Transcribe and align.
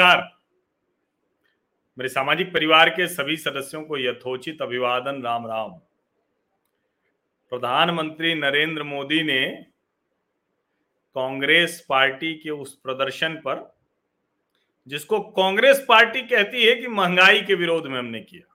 नमस्कार। 0.00 0.20
मेरे 1.98 2.08
सामाजिक 2.08 2.52
परिवार 2.52 2.88
के 2.90 3.06
सभी 3.06 3.36
सदस्यों 3.36 3.82
को 3.82 3.98
यथोचित 3.98 4.62
अभिवादन, 4.62 5.20
राम 5.22 5.46
राम। 5.46 5.70
प्रधानमंत्री 7.52 8.34
नरेंद्र 8.34 8.82
मोदी 8.82 9.22
ने 9.22 9.44
कांग्रेस 11.16 11.84
पार्टी 11.88 12.32
के 12.34 12.50
उस 12.50 12.74
प्रदर्शन 12.76 13.34
पर, 13.36 13.62
जिसको 14.88 15.20
कांग्रेस 15.20 15.84
पार्टी 15.88 16.22
कहती 16.24 16.66
है 16.66 16.74
कि 16.74 16.88
महँगाई 16.88 17.42
के 17.42 17.54
विरोध 17.54 17.86
में 17.86 17.98
हमने 17.98 18.20
किया, 18.20 18.54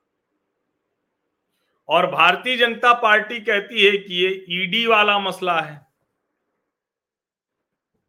और 1.90 2.12
भारतीय 2.12 2.58
जनता 2.58 2.94
पार्टी 3.02 3.40
कहती 3.42 3.86
है 3.86 3.98
कि 3.98 4.16
ये 4.16 4.46
ईडी 4.56 4.86
वाला 4.88 5.20
मसला 5.22 5.60
है। 5.62 5.86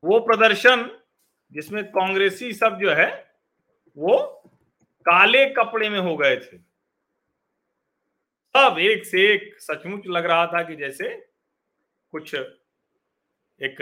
वो 0.02 0.20
प्रदर्शन 0.20 0.90
जिसमें 1.52 1.84
कांग्रेसी 1.84 2.52
सब 2.52 2.78
जो 2.78 2.90
है, 2.90 3.36
वो 3.96 4.42
काले 5.06 5.46
कपड़े 5.50 5.88
में 5.90 5.98
हो 5.98 6.16
गए 6.16 6.36
थे। 6.36 6.58
सब 8.54 8.76
एक 8.78 9.04
से 9.06 9.26
एक 9.34 9.56
सचमुच 9.60 10.06
लग 10.06 10.26
रहा 10.26 10.46
था 10.46 10.62
कि 10.62 10.76
जैसे 10.76 11.14
कुछ 12.12 12.34
एक 13.60 13.76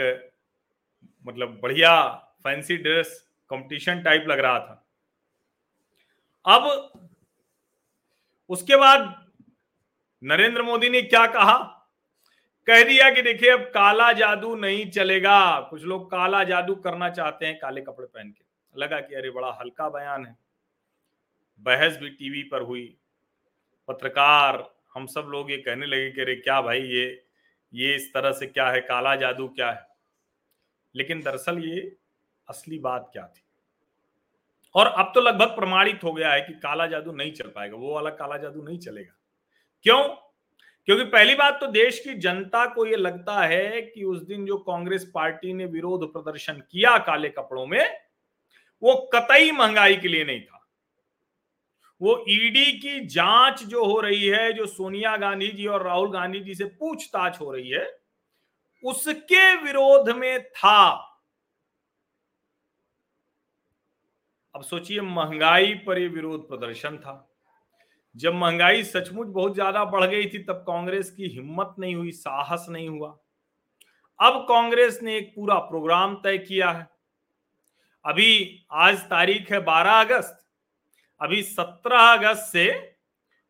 मतलब 1.27 1.59
बढ़िया 1.61 2.11
फैंसी 2.43 2.77
ड्रेस 2.77 3.29
कंपटीशन 3.49 4.01
टाइप 4.03 4.25
लग 4.27 4.39
रहा 4.39 4.59
था। 4.59 4.85
अब 6.45 6.91
उसके 8.49 8.75
बाद 8.75 9.31
नरेंद्र 10.23 10.61
मोदी 10.61 10.89
ने 10.89 11.01
क्या 11.01 11.25
कहा? 11.27 11.74
कह 12.67 12.83
दिया 12.83 13.09
कि 13.09 13.21
देखिए, 13.21 13.49
अब 13.49 13.59
काला 13.59 14.13
जादू 14.13 14.55
नहीं 14.55 14.91
चलेगा। 14.91 15.61
कुछ 15.61 15.83
लोग 15.83 16.11
काला 16.11 16.43
जादू 16.43 16.75
करना 16.75 17.09
चाहते 17.09 17.45
हैं 17.45 17.59
काले 17.59 17.81
कपड़े 17.81 18.07
पहन 18.07 18.29
के। 18.29 18.45
लगा 18.81 18.99
कि 18.99 19.15
अरे 19.15 19.29
बड़ा 19.29 19.57
हल्का 19.61 19.89
बयान 19.89 20.25
है। 20.25 20.37
बहस 21.59 21.97
भी 21.97 22.09
टीवी 22.09 22.43
पर 22.43 22.61
हुई। 22.61 22.97
पत्रकार, 23.87 24.75
हम 24.93 25.05
सब 25.05 25.21
लोग 25.21 25.51
ये 25.51 25.57
कहने 25.57 25.85
लगे 25.85 26.11
कि 26.11 26.21
अरे 26.21 26.35
क्या 26.35 26.61
भाई 26.61 26.81
ये 26.81 27.21
ये 27.73 27.95
इस 27.95 28.13
तरह 28.13 28.31
से 28.31 28.47
क्या 28.47 28.69
है? 28.69 28.81
काला 28.81 29.15
जादू 29.15 29.47
क्या 29.47 29.71
है? 29.71 29.87
लेकिन 30.95 31.21
दरअसल 31.21 31.57
ये 31.59 31.95
असली 32.49 32.79
बात 32.79 33.09
क्या 33.13 33.27
थी? 33.27 33.41
और 34.75 34.87
अब 34.87 35.11
तो 35.15 35.21
लगभग 35.21 35.47
प्रमाणित 35.47 36.03
हो 36.03 36.13
गया 36.13 36.31
है 36.31 36.41
कि 36.41 36.53
काला 36.53 36.87
जादू 36.87 37.11
नहीं 37.11 37.31
चल 37.31 37.47
पाएगा। 37.47 37.77
वो 37.77 37.93
वाला 37.95 38.09
काला 38.09 38.37
जादू 38.37 38.61
नहीं 38.61 38.79
चलेगा। 38.79 39.13
क्यों? 39.83 40.15
क्योंकि 40.85 41.03
पहली 41.03 41.35
बात 41.35 41.57
तो 41.61 41.67
देश 41.67 41.99
की 41.99 42.13
जनता 42.13 42.65
को 42.65 42.85
यह 42.85 42.97
लगता 42.97 43.41
है 43.41 43.81
कि 43.81 44.03
उस 44.03 44.21
दिन 44.21 44.45
जो 44.45 44.57
कांग्रेस 44.57 45.11
पार्टी 45.15 45.53
ने 45.53 45.65
विरोध 45.65 46.13
प्रदर्शन 46.13 46.53
किया 46.71 46.97
काले 46.97 47.29
कपड़ों 47.29 47.65
में, 47.65 48.01
वो 48.83 49.09
कतई 49.15 49.51
महँगाई 49.51 49.95
के 49.95 50.07
लिए 50.07 50.23
नहीं 50.23 50.41
था। 50.41 50.67
वो 52.01 52.25
ईडी 52.29 52.71
की 52.73 53.05
जाँच 53.05 53.63
जो 53.63 53.85
हो 53.85 53.99
रही 53.99 54.27
है, 54.27 54.53
जो 54.53 54.65
सोनिया 54.65 55.17
गांधी 55.17 55.47
जी 55.47 55.67
और 55.67 55.83
राहुल 55.83 56.11
गांधी 56.11 56.39
जी 56.39 56.55
से 56.55 56.65
पूछताछ 56.65 57.41
हो 57.41 57.51
रही 57.51 57.69
है, 57.69 57.99
उसके 58.83 59.55
विरोध 59.55 60.09
में 60.09 60.43
था। 60.43 61.11
अब 64.55 64.63
सोचिए, 64.63 65.01
महँगाई 65.01 65.73
पर 65.73 65.99
यह 65.99 66.09
विरोध 66.09 66.47
प्रदर्शन 66.47 66.97
था। 66.97 67.34
जब 68.15 68.33
महँगाई 68.33 68.83
सचमुच 68.83 69.27
बहुत 69.27 69.53
ज़्यादा 69.53 69.85
बढ़ 69.85 70.05
गई 70.05 70.25
थी, 70.25 70.39
तब 70.39 70.53
कांग्रेस 70.53 71.11
की 71.11 71.27
हिम्मत 71.27 71.75
नहीं 71.79 71.95
हुई, 71.95 72.11
साहस 72.11 72.65
नहीं 72.69 72.89
हुआ। 72.89 73.17
अब 74.19 74.45
कांग्रेस 74.49 74.99
ने 75.03 75.17
एक 75.17 75.33
पूरा 75.35 75.55
प्रोग्राम 75.59 76.15
तय 76.15 76.37
किया 76.37 76.71
है। 76.71 76.87
अभी 78.05 78.65
आज 78.71 78.97
तारीख 78.99 79.51
है 79.51 79.59
12 79.59 79.99
अगस्त। 80.01 80.45
अभी 81.21 81.43
17 81.43 82.13
अगस्त 82.13 82.51
से 82.51 82.95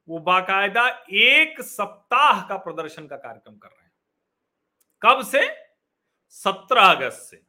वो 0.07 0.19
बाकायदा 0.19 0.87
एक 1.11 1.61
सप्ताह 1.61 2.41
का 2.41 2.57
प्रदर्शन 2.57 3.07
का 3.07 3.15
कार्यक्रम 3.15 3.55
कर 3.55 3.67
रहे 3.67 3.83
हैं। 3.85 3.91
कब 5.01 5.23
से? 5.23 5.47
17 6.29 6.81
अगस्त 6.81 7.21
से। 7.21 7.41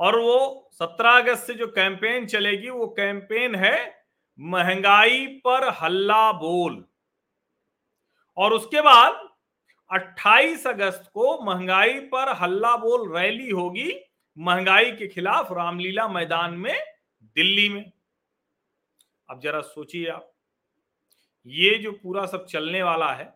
और 0.00 0.18
वो 0.18 0.70
17 0.72 1.16
अगस्त 1.16 1.46
से 1.46 1.54
जो 1.54 1.66
कैंपेन 1.66 2.26
चलेगी, 2.26 2.68
वो 2.70 2.86
कैंपेन 2.86 3.54
है 3.54 3.99
महँगाई 4.40 5.26
पर 5.26 5.68
हल्ला 5.82 6.32
बोल। 6.32 6.84
और 8.36 8.52
उसके 8.52 8.80
बाद 8.80 9.28
28 9.90 10.66
अगस्त 10.66 11.10
को 11.14 11.44
महँगाई 11.44 11.98
पर 12.00 12.32
हल्ला 12.32 12.76
बोल 12.76 13.16
रैली 13.16 13.50
होगी 13.50 13.92
महँगाई 14.38 14.92
के 14.92 15.08
खिलाफ 15.08 15.52
रामलीला 15.52 16.08
मैदान 16.08 16.54
में 16.54 16.74
दिल्ली 17.22 17.68
में। 17.68 17.92
अब 19.28 19.40
जरा 19.40 19.60
सोचिए 19.60 20.08
आप, 20.08 20.32
ये 21.46 21.78
जो 21.78 21.92
पूरा 21.92 22.26
सब 22.26 22.46
चलने 22.46 22.82
वाला 22.82 23.12
है 23.12 23.32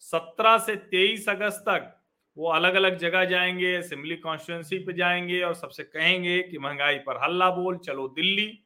17 0.00 0.58
से 0.58 0.76
23 0.76 1.28
अगस्त 1.28 1.64
तक 1.68 1.94
वो 2.36 2.48
अलग 2.48 2.74
अलग 2.74 2.98
जगह 2.98 3.24
जाएँगे 3.24 3.74
असेंबली 3.76 4.16
कॉन्स्टिट्युएंसी 4.16 4.78
पे 4.78 4.92
जाएँगे 4.92 5.42
और 5.42 5.54
सबसे 5.54 5.82
कहेंगे 5.82 6.42
कि 6.42 6.58
महँगाई 6.58 6.98
पर 6.98 7.22
हल्ला 7.24 7.50
बोल, 7.50 7.76
चलो 7.76 8.08
दिल्ली। 8.08 8.64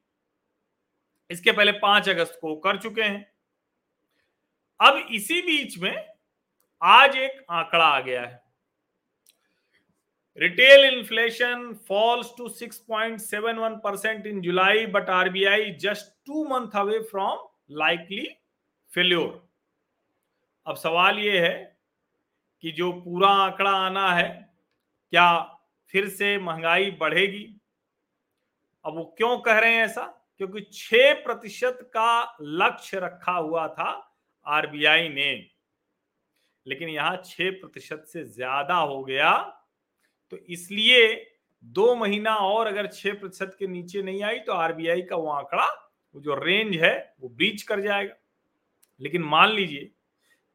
इसके 1.32 1.53
पहले 1.53 1.72
पाँच 1.72 2.09
अगस्त 2.09 2.38
को 2.41 2.56
कर 2.56 2.76
चुके 2.76 3.03
हैं। 3.03 3.32
अब 4.81 5.09
इसी 5.10 5.43
बीच 5.43 5.78
में 5.78 6.09
आज 6.82 7.16
एक 7.16 7.44
आंकड़ा 7.50 7.84
आ 7.84 8.00
गया 8.00 8.22
है। 8.22 8.43
Retail 10.38 10.98
inflation 10.98 11.75
falls 11.88 12.31
to 12.38 12.48
6.71 12.48 13.76
percent 13.76 14.26
in 14.26 14.41
July, 14.41 14.87
but 14.87 15.09
RBI 15.09 15.70
just 15.70 16.26
two 16.26 16.44
month 16.44 16.70
away 16.75 16.98
from 16.98 17.49
likely 17.70 18.26
failure. 18.94 19.49
अब 20.66 20.76
सवाल 20.76 21.19
यह 21.19 21.43
है 21.43 21.78
कि 22.62 22.72
जो 22.72 22.93
पूरा 22.93 23.28
आंकड़ा 23.28 23.70
आना 23.70 24.12
है, 24.12 24.54
क्या 25.10 25.59
फिर 25.88 26.09
से 26.09 26.38
महँगाई 26.38 26.91
बढ़ेगी? 26.91 27.60
अब 28.84 28.97
वो 28.97 29.14
क्यों 29.16 29.38
कह 29.38 29.59
रहे 29.59 29.75
हैं 29.75 29.84
ऐसा? 29.84 30.22
क्योंकि 30.43 30.61
छह 30.75 31.13
प्रतिशत 31.15 31.79
का 31.95 32.37
लक्ष्य 32.43 32.99
रखा 33.01 33.33
हुआ 33.33 33.67
था 33.69 33.91
आरबीआई 34.47 35.09
ने। 35.09 35.33
लेकिन 36.67 36.89
यहाँ 36.89 37.23
छह 37.27 37.51
प्रतिशत 37.53 38.05
से 38.09 38.25
ज़्यादा 38.27 38.75
हो 38.75 39.03
गया 39.05 39.33
तो 40.33 40.37
इसलिए 40.49 41.05
दो 41.65 41.95
महीना 41.95 42.35
और 42.37 42.67
अगर 42.67 42.87
छह 42.89 43.13
प्रतिशत 43.13 43.55
के 43.59 43.67
नीचे 43.67 44.03
नहीं 44.03 44.23
आई 44.23 44.39
तो 44.41 44.53
आरबीआई 44.55 45.03
का 45.03 45.17
वो 45.17 45.29
आंकड़ा, 45.31 45.67
वो 46.15 46.21
जो 46.21 46.35
रेंज 46.37 46.77
है, 46.77 47.15
वो 47.21 47.29
ब्रीच 47.29 47.63
कर 47.63 47.81
जाएगा। 47.81 48.15
लेकिन 49.01 49.23
मान 49.25 49.51
लीजिए 49.51 49.91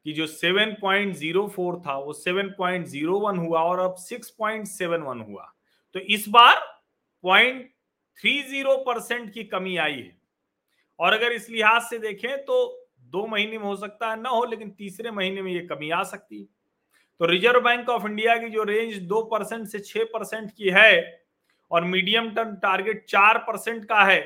कि 0.05 0.13
जो 0.13 0.27
7.04 0.27 1.79
था, 1.79 1.97
वो 1.97 2.13
7.01 2.15 3.37
हुआ 3.37 3.61
और 3.61 3.79
अब 3.79 3.95
6.71 4.01 5.21
हुआ। 5.21 5.51
तो 5.95 5.99
इस 5.99 6.27
बार 6.29 6.59
पॉइंट 7.23 7.69
थ्री 8.19 8.41
ज़ीरो 8.43 8.75
परसेंट 8.83 9.31
की 9.33 9.43
कमी 9.45 9.75
आई 9.77 9.93
है। 9.93 10.15
और 10.99 11.13
अगर 11.13 11.31
इस 11.31 11.49
लिहाज 11.49 11.81
से 11.83 11.97
देखें 11.99 12.37
तो 12.45 12.87
दो 13.03 13.25
महीने 13.27 13.57
में 13.57 13.65
हो 13.65 13.75
सकता 13.75 14.09
है 14.09 14.21
ना 14.21 14.29
हो, 14.29 14.43
लेकिन 14.45 14.69
तीसरे 14.71 15.11
महीने 15.11 15.41
में 15.41 15.51
ये 15.51 15.59
कमी 15.67 15.89
आ 15.91 16.01
सकती 16.05 16.39
है। 16.39 16.45
तो 17.21 17.25
रिज़र्व 17.25 17.59
बैंक 17.61 17.89
ऑफ़ 17.89 18.05
इंडिया 18.05 18.35
की 18.37 18.49
जो 18.49 18.63
रेंज 18.63 18.97
दो 19.03 19.21
परसेंट 19.25 19.67
से 19.67 19.79
छह 19.81 20.03
परसेंट 20.13 20.51
की 20.51 20.69
है 20.71 21.25
और 21.71 21.83
मीडियम 21.85 22.29
टर्म 22.31 22.55
टारगेट 22.57 23.05
चार 23.05 23.37
परसेंट 23.39 23.85
का 23.85 24.03
है 24.03 24.21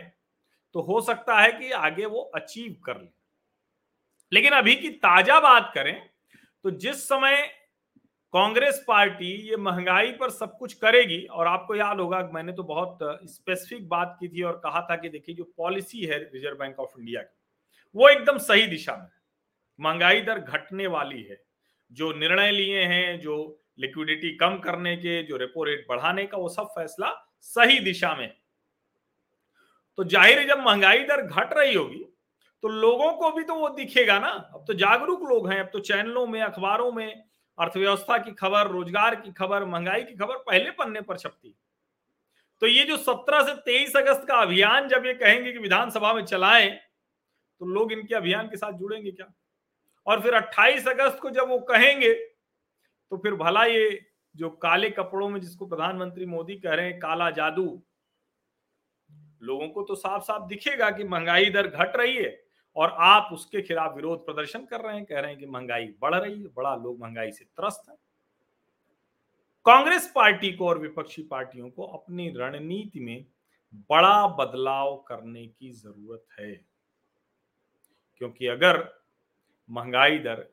तो 0.76 0.82
हो 0.82 1.00
सकता 1.02 1.40
है 1.40 1.52
कि 1.52 1.72
आगे 1.74 2.06
वो 2.06 2.22
अचीव 2.36 2.76
कर 2.86 2.98
ले। 2.98 3.10
लेकिन 4.32 4.52
अभी 4.54 4.76
की 4.76 4.90
ताज़ा 5.00 5.40
बात 5.40 5.72
करें 5.76 5.96
तो 6.66 6.72
जिस 6.72 7.04
समय 7.04 7.38
कांग्रेस 8.34 8.84
पार्टी 8.88 9.32
ये 9.50 9.56
महँगाई 9.58 10.12
पर 10.12 10.30
सब 10.32 10.58
कुछ 10.58 10.74
करेगी, 10.76 11.22
और 11.22 11.48
आपको 11.48 11.76
याद 11.76 12.00
होगा, 12.00 12.20
मैंने 12.34 12.54
तो 12.54 12.64
बहुत 12.64 12.98
स्पेसिफिक 13.26 13.88
बात 13.90 14.16
की 14.20 14.28
थी 14.28 14.42
और 14.44 14.60
कहा 14.64 14.82
था 14.82 14.96
कि 14.96 15.10
देखिए, 15.10 15.36
जो 15.36 15.44
पॉलिसी 15.58 16.02
है 16.02 16.20
रिज़र्व 16.20 16.58
बैंक 16.58 16.80
ऑफ़ 16.80 17.00
इंडिया 17.00 17.22
की, 17.22 17.36
वो 17.96 18.10
एकदम 18.10 18.38
सही 18.40 18.68
दिशा 18.68 18.96
में 18.96 19.10
महँगाई 19.80 20.22
दर 20.22 20.40
घटने 20.40 20.88
वाली 20.90 21.22
है। 21.22 21.42
जो 21.92 22.12
निर्णय 22.14 22.52
लिए 22.52 22.84
हैं, 22.84 23.20
जो 23.20 23.36
लिक्विडिटी 23.80 24.36
कम 24.38 24.58
करने 24.60 24.96
के, 24.98 25.22
जो 25.24 25.38
रेपो 25.38 25.64
रेट 25.64 25.86
बढ़ाने 25.90 26.26
का, 26.26 26.38
वो 26.38 26.50
सब 26.50 26.68
फैसला 26.70 27.12
सही 27.42 27.80
दिशा 27.82 28.14
में 28.16 28.32
तो 29.98 30.04
ज़ाहिर 30.06 30.40
है, 30.40 30.48
जब 30.48 30.60
महँगाई 30.60 31.04
दर 31.04 31.22
घट 31.22 31.54
रही 31.54 31.74
होगी 31.74 32.06
तो 32.64 32.68
लोगों 32.70 33.12
को 33.14 33.32
भी 33.32 33.44
तो 33.44 33.56
वो 33.56 33.70
दिखेगा 33.72 34.18
ना। 34.20 34.30
अब 34.30 34.64
तो 34.68 34.74
जागरूक 34.76 35.22
लोग 35.24 35.50
हैं, 35.50 35.60
अब 35.60 35.70
तो 35.74 35.80
चैनलों 35.82 36.26
में, 36.28 36.42
अखबारों 36.42 36.92
में 36.92 37.24
अर्थव्यवस्था 37.58 38.18
की 38.18 38.32
खबर, 38.32 38.68
रोज़गार 38.68 39.16
की 39.16 39.32
खबर, 39.32 39.66
महँगाई 39.66 40.04
की 40.04 40.16
खबर 40.16 40.38
पहले 40.38 40.72
पन्ने 40.72 41.02
पर 41.02 41.18
छपती। 41.18 41.56
तो 42.62 42.68
ये 42.68 42.84
जो 42.84 42.98
17 42.98 43.42
से 43.42 43.54
23 43.62 43.96
अगस्त 43.96 44.26
का 44.28 44.36
अभियान 44.36 44.88
जब 44.88 45.06
ये 45.06 45.14
कहेंगे 45.14 45.52
कि 45.54 45.60
विधानसभा 45.60 46.14
में 46.14 46.24
चलाएँ 46.26 46.70
तो 47.62 47.66
लोग 47.66 47.92
इनके 47.92 48.16
अभियान 48.16 48.48
के 48.48 48.58
साथ 48.58 48.74
जुड़ेंगे 48.74 49.12
क्या? 49.12 49.32
और 50.08 50.22
फिर 50.22 50.34
28 50.34 50.88
अगस्त 50.88 51.20
को 51.20 51.30
जब 51.30 51.50
वो 51.50 51.60
कहेंगे 51.62 52.14
तो 52.14 53.18
फिर 53.18 53.36
भला 53.36 53.64
ये 53.66 54.00
जो 54.36 54.50
काले 54.50 54.90
कपड़ों 54.90 55.30
में 55.30 55.40
जिसको 55.42 55.66
प्रधानमंत्री 55.66 56.26
मोदी 56.26 56.56
कह 56.56 56.74
रहे 56.74 56.86
हैं, 56.86 57.00
काला 57.00 57.30
जादू, 57.32 57.82
लोगों 59.42 59.68
को 59.70 59.84
तो 59.84 59.96
साफ़ 59.96 60.24
साफ़ 60.24 60.48
दिखेगा 60.48 60.90
कि 60.92 61.04
महँगाई 61.04 61.50
दर 61.50 61.68
घट 61.68 61.96
रही 61.96 62.16
है। 62.16 62.30
और 62.76 62.96
आप 63.00 63.30
उसके 63.34 63.62
खिलाफ 63.62 63.96
विरोध 63.96 64.26
प्रदर्शन 64.26 64.66
कर 64.66 64.82
रहे 64.82 64.96
हैं, 64.96 65.06
कह 65.06 65.20
रहे 65.20 65.32
हैं 65.32 65.40
कि 65.40 65.46
महँगाई 65.46 65.86
बढ़ 66.02 66.16
रही 66.16 66.42
है, 66.42 66.48
बड़ा 66.48 66.76
लोग 66.76 67.00
महँगाई 67.00 67.32
से 67.32 67.46
त्रस्त 67.46 67.90
है। 67.90 67.96
कांग्रेस 69.66 70.12
पार्टी 70.16 70.52
को 70.52 70.68
और 70.68 70.78
विपक्षी 70.80 71.24
पार्टियों 71.24 71.70
को 71.70 71.84
अपनी 71.84 72.30
रणनीति 72.30 73.00
में 73.00 73.26
बड़ा 73.90 74.28
बदलाव 74.28 74.96
करने 75.08 75.46
की 75.48 75.72
ज़रूरत 75.72 76.26
है। 76.40 76.54
क्योंकि 78.22 78.48
अगर 78.48 78.84
महँगाई 79.70 80.18
दर 80.20 80.46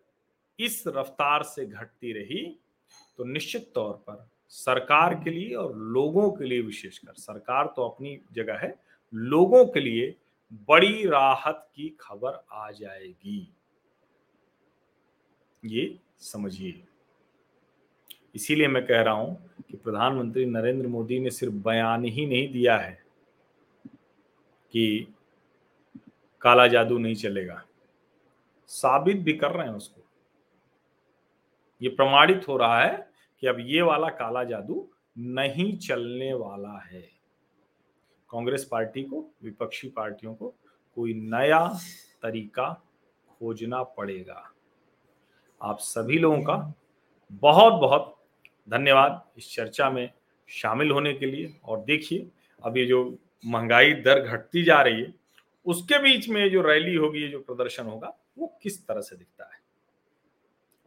इस 0.59 0.83
रफ्तार 0.87 1.43
से 1.43 1.67
घटती 1.67 2.13
रही 2.13 2.45
तो 3.19 3.25
निश्चित 3.25 3.71
तौर 3.75 3.93
पर 4.07 4.29
सरकार 4.51 5.15
के 5.15 5.31
लिए 5.31 5.55
और 5.55 5.75
लोगों 5.77 6.31
के 6.31 6.45
लिए 6.45 6.61
विशेषकर, 6.61 7.13
सरकार 7.13 7.73
तो 7.77 7.89
अपनी 7.89 8.19
जगह 8.33 8.59
है, 8.59 8.75
लोगों 9.15 9.65
के 9.67 9.81
लिए 9.81 10.15
बड़ी 10.53 11.07
राहत 11.07 11.71
की 11.75 11.97
खबर 12.01 12.45
आ 12.53 12.71
जाएगी। 12.71 13.55
ये 15.65 15.99
समझिए। 16.19 16.85
इसीलिए 18.35 18.69
मैं 18.69 18.87
कह 18.87 19.03
रहा 19.03 19.15
हूँ 19.15 19.51
कि 19.71 19.77
प्रधानमंत्री 19.77 20.47
नरेंद्र 20.47 20.87
मोदी 20.87 21.19
ने 21.19 21.31
सिर्फ़ 21.31 21.55
बयान 21.55 22.05
ही 22.05 22.27
नहीं 22.27 22.53
दिया 22.53 22.79
है 22.79 23.03
कि 24.73 25.15
काला 26.41 26.67
जादू 26.67 26.99
नहीं 26.99 27.15
चलेगा। 27.15 27.65
साबित 28.67 29.17
भी 29.17 29.33
कर 29.33 29.51
रहे 29.51 29.67
हैं 29.69 29.75
उसको। 29.75 30.01
ये 31.83 31.89
प्रमाणित 31.89 32.49
हो 32.49 32.57
रहा 32.57 32.83
है 32.83 33.13
कि 33.41 33.47
अब 33.47 33.57
ये 33.61 33.83
वाला 33.83 34.09
काला 34.09 34.45
जादू 34.45 34.91
नहीं 35.19 35.79
चलने 35.79 36.35
वाला 36.35 36.79
है। 36.79 37.18
कांग्रेस 38.31 38.65
पार्टी 38.65 39.03
को, 39.03 39.31
विपक्षी 39.43 39.89
पार्टियों 39.89 40.35
को 40.35 40.55
कोई 40.95 41.15
नया 41.15 41.69
तरीका 42.23 42.87
खोजना 43.29 43.83
पड़ेगा। 43.83 44.53
आप 45.63 45.79
सभी 45.79 46.19
लोगों 46.19 46.43
का 46.43 46.75
बहुत 47.33 47.73
बहुत 47.73 48.25
धन्यवाद 48.71 49.29
इस 49.39 49.55
चर्चा 49.55 49.91
में 49.91 50.13
शामिल 50.49 50.91
होने 50.91 51.15
के 51.15 51.27
लिए। 51.27 51.61
और 51.65 51.85
देखिए, 51.85 52.29
अब 52.65 52.77
ये 52.77 52.87
जो 52.87 53.19
महँगाई 53.47 53.93
दर 53.93 54.21
घटती 54.21 54.63
जा 54.63 54.83
रही 54.83 55.03
है, 55.03 55.15
उसके 55.67 55.99
बीच 55.99 56.29
में 56.29 56.51
जो 56.51 56.63
रैली 56.63 56.95
होगी, 56.95 57.29
जो 57.29 57.41
प्रदर्शन 57.41 57.87
होगा, 57.87 58.19
वो 58.39 58.59
किस 58.63 58.87
तरह 58.87 59.01
से 59.01 59.17
दिखता 59.17 59.45
है? 59.45 59.61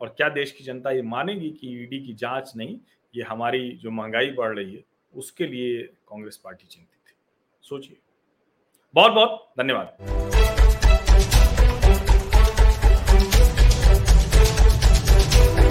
और 0.02 0.10
क्या 0.10 0.30
देश 0.30 0.52
की 0.52 0.64
जनता 0.64 0.92
ये 0.92 1.02
मानेगी 1.02 1.52
कि 1.52 1.84
ईडी 1.84 2.00
की 2.00 2.14
जाँच 2.14 2.54
नहीं, 2.56 2.80
ये 3.16 3.24
हमारी 3.24 3.72
जो 3.72 3.92
महँगाई 3.92 4.32
बढ़ 4.32 4.56
रही 4.56 4.76
है, 4.76 4.84
उसके 5.14 5.48
लिए 5.48 5.84
कांग्रेस 5.84 6.38
पार्टी 6.38 6.68
चिंतित? 6.68 7.01
सोचिए। 7.64 8.00
बहुत 8.94 9.12
बहुत 9.12 9.54
धन्यवाद। 9.58 9.98